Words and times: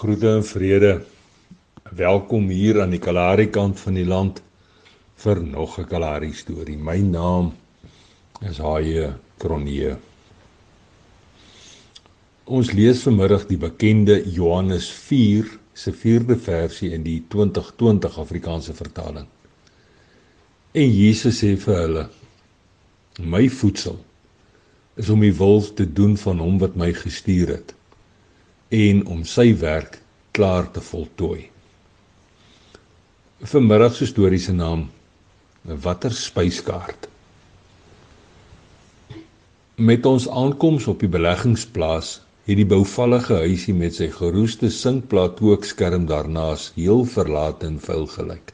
Groete 0.00 0.28
en 0.28 0.44
vrede. 0.44 1.02
Welkom 1.92 2.46
hier 2.48 2.78
aan 2.80 2.94
die 2.94 2.98
Kalahari 3.04 3.50
kant 3.52 3.76
van 3.84 3.98
die 3.98 4.06
land 4.08 4.38
vir 5.20 5.40
nog 5.44 5.74
'n 5.78 5.84
Kalahari 5.84 6.32
storie. 6.32 6.76
My 6.76 6.96
naam 7.04 7.50
is 8.40 8.58
Haie 8.58 9.12
Kronee. 9.36 9.96
Ons 12.44 12.72
lees 12.72 13.02
vanmiddag 13.02 13.44
die 13.46 13.58
bekende 13.58 14.16
Johannes 14.24 14.88
4 14.90 15.50
se 15.74 15.92
4de 15.92 16.38
versie 16.38 16.90
in 16.90 17.02
die 17.02 17.24
2020 17.28 18.18
Afrikaanse 18.18 18.72
vertaling. 18.72 19.26
En 20.72 20.96
Jesus 20.96 21.42
sê 21.42 21.56
vir 21.56 21.76
hulle: 21.76 22.08
My 23.20 23.48
voedsel 23.48 24.00
is 24.96 25.10
om 25.10 25.20
die 25.20 25.36
wil 25.36 25.60
te 25.74 25.92
doen 25.92 26.16
van 26.16 26.38
hom 26.38 26.58
wat 26.58 26.74
my 26.74 26.92
gestuur 26.92 27.48
het 27.48 27.74
en 28.70 29.02
om 29.10 29.24
sy 29.26 29.50
werk 29.58 29.98
klaar 30.30 30.68
te 30.70 30.80
voltooi. 30.80 31.48
Vanmiddag 33.42 33.96
se 33.96 34.06
storie 34.06 34.38
se 34.38 34.52
naam 34.54 34.84
Watter 35.62 36.12
spyskaart. 36.14 37.08
Met 39.74 40.06
ons 40.06 40.28
aankoms 40.28 40.86
op 40.86 41.02
die 41.02 41.10
beleggingsplaas 41.10 42.20
het 42.46 42.56
die 42.60 42.66
bouvallige 42.68 43.40
huisie 43.42 43.74
met 43.74 43.96
sy 43.98 44.06
geroeste 44.14 44.70
sinkplaat 44.70 45.40
kookskerm 45.40 46.06
daarnaas 46.06 46.70
heel 46.76 47.02
verlate 47.04 47.66
en 47.66 47.80
vuil 47.82 48.06
gelyk. 48.14 48.52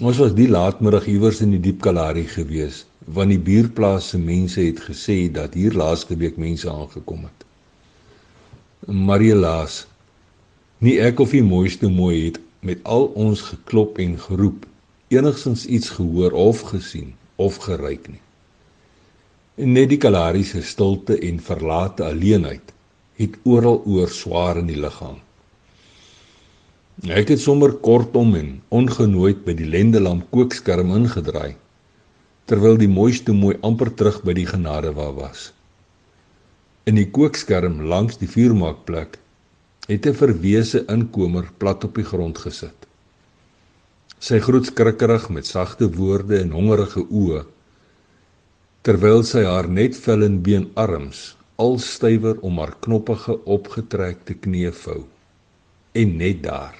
Ons 0.00 0.18
was 0.22 0.34
die 0.34 0.48
laatmiddag 0.50 1.06
iewers 1.12 1.40
in 1.44 1.54
die 1.54 1.62
diep 1.62 1.80
Kalahari 1.84 2.26
gewees, 2.26 2.82
want 3.06 3.30
die 3.30 3.40
buurplaas 3.40 4.10
se 4.10 4.18
mense 4.18 4.60
het 4.64 4.82
gesê 4.90 5.20
dat 5.30 5.54
hier 5.54 5.76
laaste 5.76 6.18
week 6.18 6.40
mense 6.40 6.70
aangekom 6.70 7.28
het. 7.28 7.49
Marielaas. 8.88 9.86
Nie 10.80 10.94
ek 11.04 11.18
of 11.20 11.34
die 11.36 11.42
mooiste 11.44 11.88
mooi 11.92 12.30
het 12.30 12.38
met 12.64 12.80
al 12.88 13.10
ons 13.12 13.42
geklop 13.50 13.98
en 14.00 14.14
geroep 14.16 14.64
enigsins 15.12 15.66
iets 15.66 15.90
gehoor 15.98 16.32
of 16.32 16.62
gesien 16.70 17.12
of 17.36 17.58
geruik 17.60 18.08
nie. 18.08 18.22
En 19.60 19.76
net 19.76 19.90
die 19.92 20.00
Kalahari 20.00 20.46
se 20.48 20.62
stilte 20.64 21.18
en 21.28 21.42
verlate 21.44 22.06
alleenheid 22.08 22.72
het 23.20 23.36
oral 23.44 23.82
oor 23.84 24.08
swaar 24.08 24.56
in 24.56 24.72
die 24.72 24.80
hang. 24.80 25.20
Ek 27.04 27.28
het 27.28 27.40
sommer 27.40 27.76
kortom 27.84 28.34
en 28.34 28.62
ongenooid 28.68 29.44
by 29.44 29.52
die 29.60 29.68
lendelam 29.68 30.24
kookskerm 30.32 30.96
ingedraai 30.96 31.56
terwyl 32.48 32.80
die 32.80 32.88
mooiste 32.88 33.32
mooi 33.32 33.58
amper 33.60 33.92
terug 33.94 34.24
by 34.24 34.32
die 34.32 34.48
genade 34.48 34.96
waar 34.96 35.12
was. 35.14 35.52
In 36.88 36.96
die 36.96 37.10
kookskerm 37.12 37.82
langs 37.84 38.16
die 38.16 38.28
vuurmaakplek 38.28 39.18
het 39.90 40.06
'n 40.06 40.16
verwese 40.16 40.84
inkomer 40.88 41.50
plat 41.58 41.84
op 41.84 41.94
die 41.94 42.04
grond 42.04 42.38
gesit. 42.38 42.86
Sy 44.18 44.38
groet 44.40 44.66
skrikkerig 44.66 45.28
met 45.28 45.46
sagte 45.46 45.90
woorde 45.96 46.38
en 46.40 46.50
hongerige 46.56 47.04
oë 47.10 47.44
terwyl 48.82 49.22
sy 49.22 49.44
haar 49.44 49.68
net 49.68 49.96
vel 49.96 50.24
en 50.24 50.42
been 50.42 50.70
arms 50.74 51.36
al 51.56 51.78
stywer 51.78 52.40
om 52.40 52.58
haar 52.58 52.74
knoppige 52.80 53.36
opgetrekte 53.44 54.34
knie 54.34 54.70
vou. 54.72 55.04
En 55.92 56.16
net 56.16 56.42
daar 56.42 56.76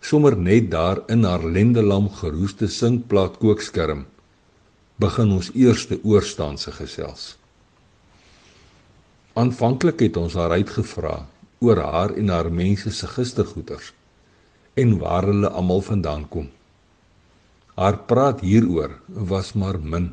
sommer 0.00 0.36
net 0.36 0.70
daar 0.70 1.00
in 1.08 1.24
haar 1.24 1.44
lendelam 1.44 2.10
geroeste 2.10 2.68
sinkplaat 2.68 3.38
kookskerm 3.38 4.06
begin 4.96 5.30
ons 5.30 5.50
eerste 5.54 5.98
oorstaanse 6.02 6.72
gesels. 6.72 7.41
Aanvanklik 9.32 10.02
het 10.04 10.16
ons 10.20 10.34
haar 10.36 10.52
uitgevra 10.60 11.14
oor 11.64 11.78
haar 11.80 12.12
en 12.20 12.28
haar 12.28 12.50
mense 12.52 12.90
se 12.92 13.06
gistergoeders 13.08 13.92
en 14.76 14.98
waar 15.00 15.24
hulle 15.28 15.48
almal 15.48 15.80
vandaan 15.86 16.26
kom. 16.28 16.50
Haar 17.80 17.96
praat 18.08 18.42
hieroor 18.44 18.98
was 19.08 19.52
maar 19.56 19.78
min. 19.80 20.10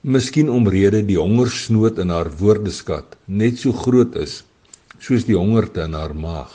Miskien 0.00 0.50
omrede 0.50 1.04
die 1.06 1.18
hongersnood 1.18 1.98
in 2.02 2.10
haar 2.10 2.30
woordeskat 2.40 3.14
net 3.26 3.62
so 3.62 3.72
groot 3.72 4.16
is 4.18 4.40
soos 4.98 5.28
die 5.28 5.38
hongerte 5.38 5.86
in 5.86 5.94
haar 5.94 6.16
maag. 6.18 6.50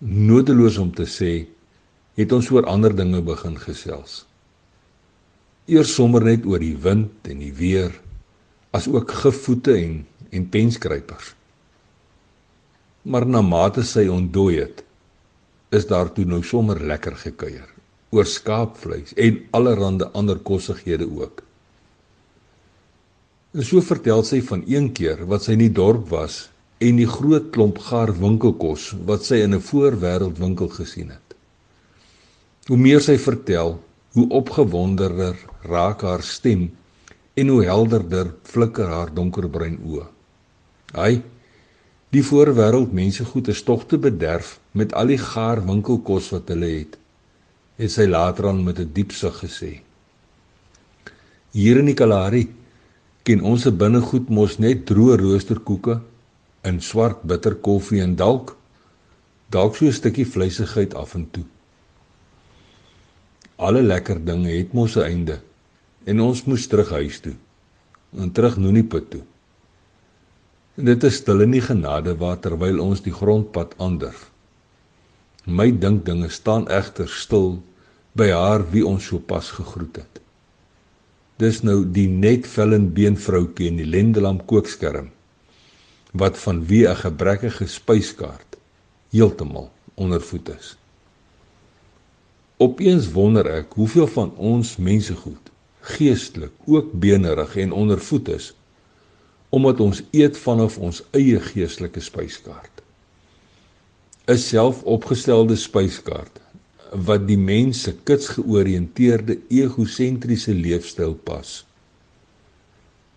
Nodeloos 0.00 0.80
om 0.80 0.94
te 0.96 1.04
sê, 1.04 1.44
het 2.16 2.32
ons 2.32 2.48
oor 2.52 2.64
ander 2.64 2.96
dinge 2.96 3.20
begin 3.20 3.58
gesels. 3.60 4.24
Eers 5.68 5.92
sommer 5.92 6.24
net 6.24 6.48
oor 6.48 6.62
die 6.64 6.76
wind 6.80 7.28
en 7.28 7.44
die 7.44 7.52
weer 7.52 7.92
as 8.76 8.88
ook 8.92 9.12
gevoete 9.24 9.76
en 9.78 9.96
en 10.36 10.48
penskrypers. 10.52 11.32
Maar 13.06 13.26
na 13.26 13.40
mate 13.40 13.84
sy 13.86 14.04
ontdooi 14.10 14.58
het, 14.58 14.82
is 15.76 15.86
daar 15.86 16.10
toe 16.12 16.26
nou 16.28 16.42
sommer 16.44 16.80
lekker 16.82 17.16
gekuier 17.20 17.70
oor 18.14 18.28
skaapvleis 18.28 19.14
en 19.18 19.38
allerlei 19.56 20.08
ander 20.18 20.38
kossighede 20.38 21.06
ook. 21.06 21.42
En 23.56 23.64
so 23.64 23.82
vertel 23.82 24.22
sy 24.26 24.42
van 24.44 24.62
een 24.68 24.90
keer 24.92 25.24
wat 25.30 25.46
sy 25.46 25.56
in 25.56 25.64
die 25.64 25.74
dorp 25.74 26.10
was 26.12 26.46
en 26.84 27.00
die 27.00 27.08
groot 27.08 27.48
klomp 27.54 27.80
gaar 27.88 28.12
winkelkos 28.20 28.90
wat 29.08 29.24
sy 29.24 29.40
in 29.44 29.54
'n 29.54 29.66
voorwêreldwinkel 29.68 30.68
gesien 30.68 31.10
het. 31.10 31.34
Hoe 32.68 32.76
meer 32.76 33.00
sy 33.00 33.16
vertel, 33.18 33.80
hoe 34.12 34.28
opgewonderder 34.28 35.36
raak 35.62 36.02
haar 36.02 36.22
stem 36.22 36.70
en 37.36 37.48
hoe 37.52 37.64
helderder 37.68 38.30
flikker 38.48 38.88
haar 38.88 39.10
donkerbruin 39.14 39.76
oë. 39.84 40.06
Hy 40.96 41.10
die 42.14 42.22
voorwêreld 42.24 42.94
mense 42.96 43.26
goed 43.28 43.50
is 43.52 43.60
tog 43.66 43.82
te 43.90 43.98
bederf 44.00 44.54
met 44.72 44.94
al 44.96 45.10
die 45.12 45.20
gaar 45.20 45.60
winkelkos 45.66 46.30
wat 46.32 46.48
hulle 46.52 46.70
het. 46.70 46.94
Het 47.76 47.92
sy 47.92 48.06
later 48.08 48.48
aan 48.48 48.62
met 48.64 48.78
'n 48.80 48.92
diep 48.92 49.12
sug 49.12 49.36
gesê. 49.44 49.82
Hier 51.52 51.76
in 51.78 51.90
die 51.90 51.98
Kalahari 51.98 52.48
ken 53.22 53.40
ons 53.40 53.62
se 53.62 53.70
binnegoed 53.70 54.28
mos 54.28 54.58
net 54.58 54.86
droë 54.88 55.16
roosterkoeke 55.20 56.00
in 56.64 56.80
swart 56.80 57.22
bitter 57.22 57.54
koffie 57.54 58.00
en 58.00 58.16
dalk 58.16 58.56
dalk 59.50 59.76
so 59.76 59.84
'n 59.86 59.92
stukkie 59.92 60.26
vleisigheid 60.26 60.94
af 60.94 61.14
en 61.14 61.30
toe. 61.30 61.44
Alle 63.56 63.82
lekker 63.82 64.24
dinge 64.24 64.50
het 64.56 64.72
mos 64.72 64.96
'n 64.96 65.02
einde 65.02 65.40
en 66.06 66.22
ons 66.22 66.44
moes 66.46 66.66
terug 66.70 66.92
huis 66.94 67.18
toe 67.20 67.34
en 68.16 68.30
terug 68.32 68.56
Nuniput 68.62 69.08
toe. 69.10 69.22
En 70.78 70.86
dit 70.88 71.04
is 71.08 71.18
stil 71.18 71.42
in 71.44 71.54
die 71.56 71.64
genade 71.64 72.14
waar 72.20 72.38
terwyl 72.40 72.78
ons 72.84 73.02
die 73.04 73.12
grondpad 73.12 73.74
aandurf. 73.82 74.28
My 75.46 75.70
dink 75.70 76.04
dinge 76.06 76.30
staan 76.32 76.68
egter 76.72 77.10
stil 77.10 77.58
by 78.16 78.30
haar 78.32 78.64
wie 78.72 78.84
ons 78.86 79.08
so 79.10 79.18
pas 79.18 79.50
gegroet 79.58 80.00
het. 80.02 80.22
Dis 81.42 81.60
nou 81.66 81.82
die 81.84 82.08
net 82.08 82.46
vel 82.48 82.76
en 82.78 82.86
been 82.96 83.18
vroutjie 83.20 83.68
in 83.72 83.82
die 83.82 83.88
lendelam 83.88 84.40
kookskerm 84.48 85.10
wat 86.16 86.38
van 86.40 86.62
wie 86.70 86.86
'n 86.88 86.96
gebrekkige 86.96 87.66
spyskaart 87.68 88.56
heeltemal 89.10 89.70
onder 89.94 90.20
voet 90.20 90.48
is. 90.48 90.76
Opeens 92.56 93.12
wonder 93.12 93.46
ek 93.46 93.74
hoeveel 93.74 94.06
van 94.06 94.32
ons 94.36 94.76
mense 94.76 95.14
goed 95.14 95.50
geestelik 95.86 96.52
ook 96.66 96.92
benerig 96.92 97.56
en 97.56 97.72
ondervoed 97.72 98.28
is 98.28 98.54
omdat 99.48 99.80
ons 99.80 100.02
eet 100.10 100.38
vanaf 100.38 100.78
ons 100.78 101.04
eie 101.16 101.40
geestelike 101.40 102.00
spyskaart 102.00 102.82
'n 104.26 104.38
selfopgestelde 104.42 105.56
spyskaart 105.56 106.40
wat 106.92 107.26
die 107.28 107.38
mens 107.38 107.82
se 107.86 107.92
kits 108.08 108.28
georiënteerde 108.36 109.38
egosentriese 109.50 110.54
leefstyl 110.54 111.14
pas. 111.14 111.64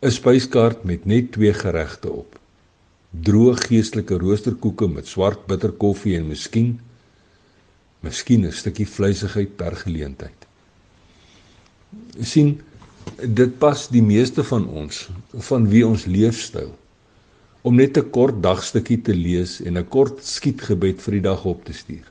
'n 0.02 0.12
spyskaart 0.12 0.84
met 0.84 1.06
net 1.06 1.32
twee 1.32 1.54
geregte 1.54 2.12
op. 2.12 2.40
Droë 3.12 3.56
geestelike 3.68 4.18
roosterkoeke 4.18 4.88
met 4.88 5.08
swart 5.08 5.48
bitter 5.48 5.72
koffie 5.72 6.16
en 6.18 6.28
miskien 6.28 6.80
miskien 8.00 8.46
'n 8.46 8.52
stukkie 8.52 8.88
vleisigheid 8.88 9.56
per 9.58 9.76
geleentheid 9.76 10.39
sien 12.22 12.60
dit 13.24 13.58
pas 13.60 13.88
die 13.92 14.04
meeste 14.04 14.44
van 14.44 14.68
ons 14.68 15.08
van 15.50 15.66
wie 15.72 15.86
ons 15.88 16.06
leefstyl 16.06 16.72
om 17.62 17.76
net 17.76 17.98
'n 17.98 18.10
kort 18.10 18.42
dagstukkie 18.44 19.02
te 19.02 19.14
lees 19.14 19.60
en 19.62 19.78
'n 19.78 19.90
kort 19.96 20.24
skietgebed 20.26 21.02
vir 21.02 21.14
die 21.14 21.22
dag 21.22 21.46
op 21.46 21.66
te 21.66 21.74
stuur. 21.74 22.08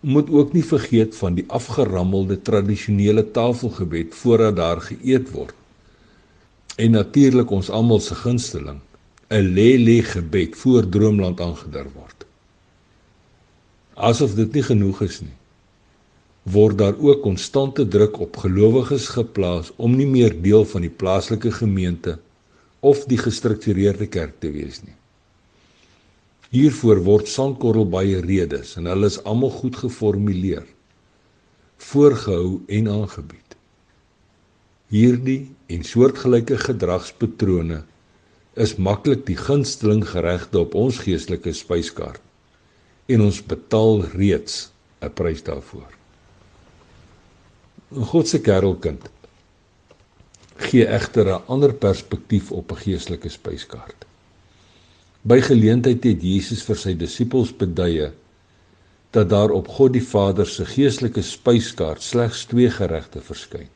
Moet 0.00 0.30
ook 0.30 0.52
nie 0.52 0.64
vergeet 0.64 1.14
van 1.16 1.34
die 1.34 1.44
afgerammelde 1.48 2.42
tradisionele 2.42 3.30
tafelgebed 3.30 4.14
voordat 4.14 4.56
daar 4.56 4.80
geëet 4.80 5.30
word. 5.30 5.54
En 6.76 6.90
natuurlik 6.90 7.50
ons 7.50 7.70
almal 7.70 8.00
se 8.00 8.14
gunsteling, 8.14 8.80
'n 9.30 9.54
lê-lê 9.54 10.02
gebed 10.02 10.56
voor 10.56 10.88
droomland 10.88 11.40
aangedur 11.40 11.86
word. 11.94 12.26
Asof 13.94 14.34
dit 14.34 14.52
nie 14.52 14.62
genoeg 14.62 15.02
is 15.02 15.20
nie 15.20 15.36
word 16.42 16.78
daar 16.78 16.96
ook 16.98 17.22
konstante 17.22 17.84
druk 17.88 18.18
op 18.18 18.36
gelowiges 18.42 19.06
geplaas 19.14 19.70
om 19.76 19.94
nie 19.96 20.06
meer 20.06 20.34
deel 20.42 20.64
van 20.66 20.82
die 20.82 20.90
plaaslike 20.90 21.52
gemeente 21.54 22.18
of 22.80 23.04
die 23.06 23.18
gestruktureerde 23.18 24.08
kerk 24.10 24.40
te 24.42 24.50
wees 24.50 24.82
nie. 24.82 24.96
Hiervoor 26.52 26.98
word 27.06 27.30
Sandkorrel 27.30 27.86
baie 27.88 28.18
redes 28.20 28.74
en 28.76 28.90
hulle 28.90 29.08
is 29.08 29.20
almal 29.24 29.54
goed 29.54 29.78
geformuleer, 29.84 30.66
voorgehou 31.78 32.60
en 32.68 32.90
aangebied. 32.90 33.56
Hierdie 34.92 35.46
en 35.72 35.86
soortgelyke 35.86 36.58
gedragspatrone 36.60 37.80
is 38.60 38.76
maklik 38.76 39.24
die 39.30 39.38
gunsteling 39.38 40.02
geregte 40.10 40.60
op 40.66 40.76
ons 40.76 41.00
geestelike 41.06 41.54
spyskaart 41.56 42.20
en 43.08 43.24
ons 43.30 43.40
betaal 43.40 44.04
reeds 44.12 44.68
'n 45.00 45.14
prys 45.16 45.42
daarvoor. 45.42 46.01
God 47.92 48.28
se 48.28 48.40
kerelkind 48.40 49.08
gee 50.62 50.86
egter 50.86 51.26
'n 51.28 51.42
ander 51.46 51.72
perspektief 51.74 52.52
op 52.52 52.72
'n 52.72 52.82
geestelike 52.84 53.28
spyskaart. 53.28 54.06
By 55.22 55.40
geleentheid 55.40 56.04
het 56.04 56.22
Jesus 56.22 56.62
vir 56.62 56.76
sy 56.76 56.94
disippels 56.94 57.52
beduie 57.56 58.12
dat 59.10 59.28
daar 59.28 59.50
op 59.50 59.68
God 59.68 59.92
die 59.92 60.06
Vader 60.06 60.46
se 60.46 60.64
geestelike 60.64 61.22
spyskaart 61.22 62.02
slegs 62.02 62.44
twee 62.44 62.70
geregte 62.70 63.20
verskyn. 63.20 63.68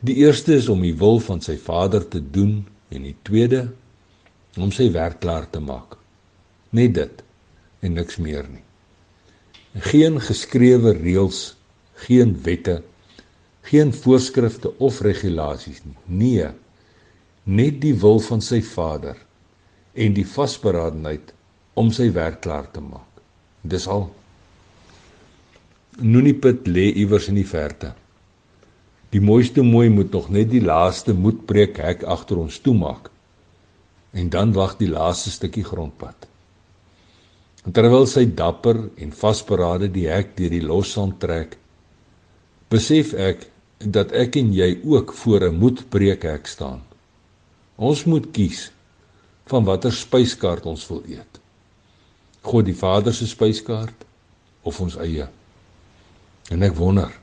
Die 0.00 0.14
eerste 0.14 0.54
is 0.54 0.68
om 0.68 0.80
die 0.82 0.94
wil 0.94 1.20
van 1.20 1.40
sy 1.40 1.56
Vader 1.56 2.08
te 2.08 2.20
doen 2.30 2.66
en 2.88 3.02
die 3.02 3.16
tweede 3.22 3.68
om 4.56 4.72
sy 4.72 4.90
werk 4.92 5.20
klaar 5.20 5.50
te 5.50 5.60
maak. 5.60 5.96
Net 6.70 6.94
dit 6.94 7.22
en 7.80 7.92
niks 7.92 8.16
meer 8.16 8.46
nie. 8.48 8.62
Geen 9.74 10.20
geskrewe 10.20 10.92
reëls, 10.92 11.56
geen 12.06 12.36
wette, 12.44 12.80
geen 13.68 13.92
voorskrifte 13.92 14.72
of 14.78 15.00
regulasies 15.04 15.82
nie. 15.84 15.96
Nee, 16.06 16.48
net 17.44 17.80
die 17.82 17.94
wil 17.94 18.20
van 18.24 18.42
sy 18.44 18.60
Vader 18.64 19.18
en 19.94 20.14
die 20.16 20.26
vasberadenheid 20.26 21.32
om 21.80 21.90
sy 21.94 22.10
werk 22.14 22.40
klaar 22.44 22.68
te 22.72 22.82
maak. 22.84 23.22
Dis 23.62 23.86
al. 23.90 24.08
Nuniput 26.00 26.68
lê 26.70 26.90
iewers 27.02 27.28
in 27.28 27.38
die 27.40 27.48
verte. 27.48 27.92
Die 29.10 29.20
mooiste 29.20 29.62
mooi 29.66 29.88
moet 29.90 30.12
nog 30.14 30.28
net 30.30 30.52
die 30.52 30.62
laaste 30.62 31.14
moedbreek 31.16 31.80
hek 31.82 32.04
agter 32.06 32.38
ons 32.38 32.60
toemaak. 32.62 33.10
En 34.14 34.30
dan 34.30 34.54
wag 34.54 34.76
die 34.78 34.90
laaste 34.90 35.32
stukkie 35.34 35.66
grondpad. 35.66 36.28
En 37.66 37.74
terwyl 37.76 38.06
sy 38.08 38.24
dapper 38.24 38.78
en 39.02 39.12
vasberade 39.12 39.90
die 39.92 40.06
hek 40.08 40.32
deur 40.38 40.54
die 40.54 40.64
lossand 40.64 41.18
trek, 41.20 41.58
besef 42.70 43.14
ek 43.14 43.46
dat 43.78 44.12
ek 44.12 44.36
en 44.40 44.52
jy 44.54 44.78
ook 44.84 45.12
voor 45.22 45.48
'n 45.48 45.58
moedbreek 45.58 46.22
hek 46.22 46.46
staan. 46.46 46.82
Ons 47.76 48.04
moet 48.04 48.30
kies 48.30 48.70
van 49.46 49.64
watter 49.64 49.92
spyskaart 49.92 50.66
ons 50.66 50.88
wil 50.88 51.02
eet. 51.08 51.40
God 52.42 52.64
die 52.64 52.76
Vader 52.76 53.14
se 53.14 53.26
spyskaart 53.26 54.04
of 54.62 54.80
ons 54.80 54.96
eie. 54.96 55.28
En 56.50 56.62
ek 56.62 56.74
wonder 56.74 57.20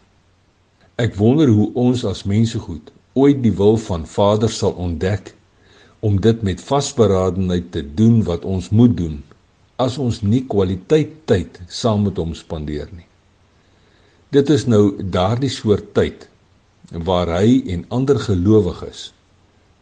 Ek 0.97 1.13
wonder 1.15 1.49
hoe 1.53 1.67
ons 1.77 2.01
as 2.09 2.23
mense 2.25 2.57
goed 2.57 2.89
ooit 3.13 3.43
die 3.43 3.53
wil 3.53 3.75
van 3.77 4.05
Vader 4.09 4.49
sal 4.49 4.73
ontdek 4.81 5.29
om 6.05 6.17
dit 6.21 6.41
met 6.41 6.61
vasberadenheid 6.61 7.71
te 7.71 7.83
doen 7.99 8.23
wat 8.25 8.45
ons 8.45 8.69
moet 8.69 8.95
doen 8.97 9.19
as 9.77 9.97
ons 10.01 10.23
nie 10.25 10.41
kwaliteit 10.49 11.13
tyd 11.29 11.59
saam 11.69 12.07
met 12.07 12.17
hom 12.17 12.33
spandeer 12.33 12.89
nie. 12.93 13.06
Dit 14.29 14.49
is 14.49 14.65
nou 14.67 15.03
daardie 15.03 15.51
soort 15.51 15.93
tyd 15.95 16.25
waar 16.91 17.29
hy 17.37 17.61
en 17.71 17.85
ander 17.95 18.19
gelowiges 18.19 19.11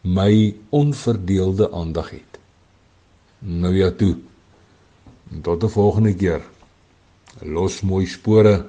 my 0.06 0.54
onverdeelde 0.70 1.66
aandag 1.74 2.12
het. 2.14 2.38
Nou 3.42 3.74
ja 3.74 3.90
toe. 3.90 4.14
Tot 5.42 5.64
'n 5.64 5.68
volgende 5.68 6.14
keer. 6.14 6.42
Los 7.42 7.80
mooi 7.80 8.06
spore 8.06 8.66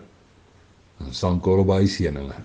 en 0.97 1.13
sankorrel 1.13 1.65
by 1.65 1.85
seëninge. 1.85 2.35